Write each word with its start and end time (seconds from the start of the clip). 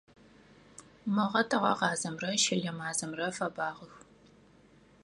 Мыгъэ 1.13 1.41
тыгъэгъазэмрэ 1.49 2.31
щылэ 2.43 2.71
мазэмрэ 2.77 3.27
фэбагъэх. 3.35 3.93